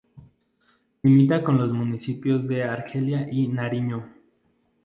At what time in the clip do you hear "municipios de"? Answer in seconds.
1.71-2.63